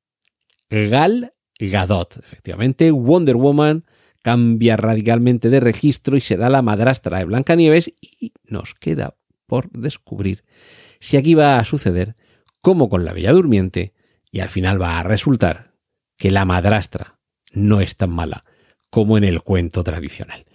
Gal 0.70 1.34
Gadot. 1.60 2.18
Efectivamente, 2.18 2.92
Wonder 2.92 3.36
Woman 3.36 3.86
cambia 4.22 4.78
radicalmente 4.78 5.50
de 5.50 5.60
registro 5.60 6.18
y 6.18 6.22
será 6.22 6.50
la 6.50 6.62
madrastra 6.62 7.20
de 7.20 7.26
Blancanieves 7.26 7.92
y 8.02 8.34
nos 8.44 8.74
queda 8.74 9.16
por 9.46 9.72
descubrir 9.72 10.44
si 11.00 11.18
aquí 11.18 11.36
va 11.36 11.60
a 11.60 11.66
suceder, 11.66 12.16
como 12.62 12.90
con 12.90 13.06
la 13.06 13.14
Bella 13.14 13.32
Durmiente, 13.32 13.94
Y 14.30 14.42
al 14.42 14.50
final 14.50 14.82
va 14.82 15.00
a 15.00 15.04
resultar 15.04 15.74
que 16.18 16.32
la 16.32 16.44
madrastra 16.44 17.20
no 17.54 17.80
es 17.80 17.96
tan 17.96 18.10
mala 18.10 18.44
como 18.90 19.18
en 19.18 19.24
el 19.24 19.42
cuento 19.42 19.84
tradicional. 19.84 20.46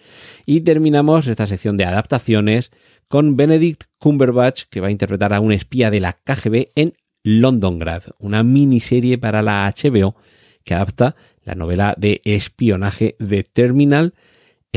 Y 0.47 0.63
terminamos 0.63 1.27
esta 1.27 1.47
sección 1.47 1.77
de 1.77 1.85
adaptaciones 1.85 2.71
con 3.09 3.37
Benedict 3.37 3.85
Cumberbatch, 3.99 4.65
que 4.71 4.81
va 4.81 4.89
a 4.89 4.91
interpretar 4.91 5.33
a 5.33 5.41
un 5.41 5.53
espía 5.53 5.91
de 5.91 6.01
la 6.01 6.15
KGB 6.15 6.71
en 6.75 6.95
Londongrad, 7.23 8.05
una 8.19 8.43
miniserie 8.43 9.19
para 9.19 9.43
la 9.43 9.73
HBO 9.73 10.17
que 10.65 10.75
adapta 10.75 11.17
la 11.45 11.55
novela 11.55 11.95
de 11.99 12.21
espionaje 12.25 13.17
de 13.19 13.45
Terminal 13.45 14.15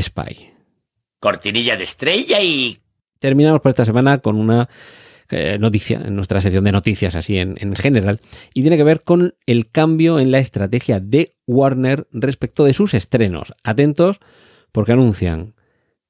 Spy. 0.00 0.50
Cortinilla 1.20 1.76
de 1.76 1.84
estrella 1.84 2.40
y... 2.42 2.76
Terminamos 3.18 3.60
por 3.60 3.70
esta 3.70 3.84
semana 3.84 4.18
con 4.18 4.36
una 4.36 4.68
eh, 5.30 5.58
noticia, 5.58 6.00
en 6.04 6.16
nuestra 6.16 6.40
sección 6.40 6.64
de 6.64 6.72
noticias 6.72 7.14
así 7.14 7.38
en, 7.38 7.56
en 7.60 7.74
general, 7.74 8.20
y 8.54 8.62
tiene 8.62 8.76
que 8.76 8.84
ver 8.84 9.02
con 9.02 9.34
el 9.46 9.70
cambio 9.70 10.18
en 10.18 10.30
la 10.30 10.38
estrategia 10.38 11.00
de 11.00 11.34
Warner 11.46 12.06
respecto 12.12 12.64
de 12.64 12.74
sus 12.74 12.94
estrenos. 12.94 13.54
Atentos 13.62 14.20
porque 14.72 14.92
anuncian 14.92 15.54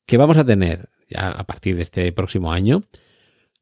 que 0.07 0.17
vamos 0.17 0.37
a 0.37 0.45
tener, 0.45 0.89
ya 1.09 1.31
a 1.31 1.45
partir 1.45 1.77
de 1.77 1.83
este 1.83 2.13
próximo 2.13 2.53
año, 2.53 2.85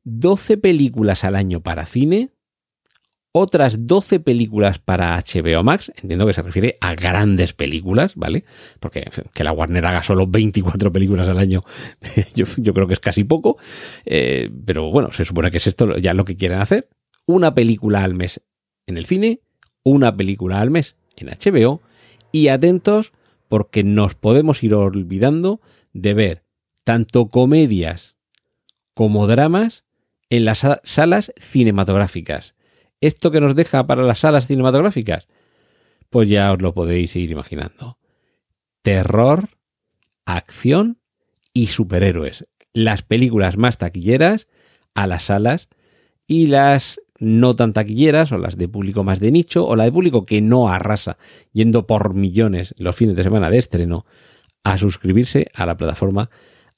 12 0.05 0.59
películas 0.59 1.25
al 1.25 1.37
año 1.37 1.61
para 1.61 1.87
cine, 1.87 2.31
otras 3.37 3.89
12 3.89 4.21
películas 4.21 4.79
para 4.79 5.17
HBO 5.19 5.65
Max. 5.65 5.93
Entiendo 6.01 6.25
que 6.25 6.33
se 6.33 6.41
refiere 6.41 6.79
a 6.81 6.95
grandes 6.95 7.53
películas, 7.53 8.15
¿vale? 8.15 8.45
Porque 8.79 9.11
que 9.35 9.43
la 9.43 9.51
Warner 9.51 9.85
haga 9.85 10.05
solo 10.05 10.29
24 10.29 10.93
películas 10.93 11.29
al 11.29 11.39
año, 11.39 11.65
yo, 12.37 12.47
creo 12.73 12.87
que 12.87 12.93
es 12.93 13.01
casi 13.01 13.25
poco. 13.25 13.59
Eh, 14.07 14.51
pero 14.65 14.89
bueno, 14.93 15.13
se 15.13 15.25
supone 15.25 15.51
que 15.51 15.57
es 15.57 15.67
esto 15.67 15.99
ya 15.99 16.15
lo 16.15 16.25
que 16.25 16.37
quieren 16.37 16.61
hacer. 16.61 16.89
Una 17.27 17.57
película 17.57 18.05
al 18.05 18.15
mes 18.15 18.41
en 18.87 18.99
el 18.99 19.07
cine, 19.07 19.41
una 19.83 20.17
película 20.17 20.61
al 20.61 20.71
mes 20.71 20.95
en 21.17 21.27
HBO. 21.27 21.83
Y 22.31 22.49
atentos 22.49 23.13
porque 23.49 23.83
nos 23.83 24.15
podemos 24.15 24.63
ir 24.63 24.75
olvidando 24.75 25.61
de 25.93 26.15
ver 26.15 26.45
tanto 26.85 27.31
comedias 27.31 28.15
como 28.95 29.27
dramas 29.27 29.83
en 30.31 30.45
las 30.45 30.65
salas 30.85 31.33
cinematográficas 31.37 32.55
¿Esto 33.01 33.31
que 33.31 33.41
nos 33.41 33.55
deja 33.55 33.87
para 33.87 34.03
las 34.03 34.21
salas 34.21 34.47
cinematográficas? 34.47 35.29
Pues 36.11 36.29
ya 36.29 36.53
os 36.53 36.63
lo 36.63 36.75
podéis 36.75 37.15
ir 37.17 37.31
imaginando. 37.31 37.99
Terror, 38.83 39.49
acción 40.27 40.99
y 41.53 41.69
superhéroes. 41.69 42.47
Las 42.73 43.03
películas 43.03 43.57
más 43.57 43.79
taquilleras 43.79 44.49
a 44.95 45.07
las 45.07 45.25
salas 45.25 45.69
y 46.27 46.47
las 46.47 47.01
no 47.19 47.55
tan 47.57 47.73
taquilleras 47.73 48.33
o 48.33 48.39
las 48.39 48.57
de 48.57 48.69
público 48.69 49.05
más 49.05 49.21
de 49.21 49.31
nicho 49.31 49.67
o 49.67 49.77
la 49.77 49.85
de 49.85 49.93
público 49.93 50.27
que 50.27 50.41
no 50.41 50.69
arrasa 50.69 51.17
yendo 51.53 51.87
por 51.87 52.15
millones 52.15 52.75
los 52.77 52.97
fines 52.97 53.17
de 53.17 53.23
semana 53.23 53.51
de 53.51 53.59
estreno 53.59 54.05
a 54.65 54.79
suscribirse 54.79 55.47
a 55.55 55.67
la 55.67 55.77
plataforma 55.77 56.31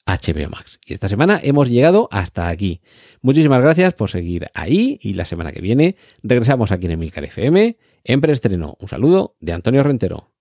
HBO 0.07 0.49
Max. 0.49 0.79
Y 0.85 0.93
esta 0.93 1.09
semana 1.09 1.39
hemos 1.43 1.69
llegado 1.69 2.07
hasta 2.11 2.47
aquí. 2.47 2.81
Muchísimas 3.21 3.61
gracias 3.61 3.93
por 3.93 4.09
seguir 4.09 4.49
ahí 4.53 4.97
y 5.01 5.13
la 5.13 5.25
semana 5.25 5.51
que 5.51 5.61
viene 5.61 5.97
regresamos 6.23 6.71
aquí 6.71 6.85
en 6.85 6.93
Emilcar 6.93 7.25
FM 7.25 7.77
en 8.03 8.21
preestreno. 8.21 8.75
Un 8.79 8.87
saludo 8.87 9.35
de 9.39 9.53
Antonio 9.53 9.83
Rentero. 9.83 10.31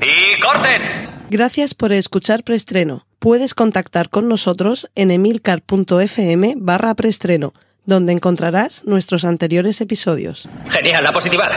¡Y 0.00 0.40
corten! 0.40 0.82
Gracias 1.30 1.74
por 1.74 1.92
escuchar 1.92 2.44
preestreno. 2.44 3.06
Puedes 3.18 3.54
contactar 3.54 4.10
con 4.10 4.28
nosotros 4.28 4.90
en 4.94 5.10
emilcar.fm 5.10 6.54
barra 6.56 6.94
preestreno, 6.94 7.54
donde 7.84 8.12
encontrarás 8.12 8.84
nuestros 8.84 9.24
anteriores 9.24 9.80
episodios. 9.80 10.48
Genial, 10.68 11.06
a 11.06 11.12
positivar. 11.12 11.52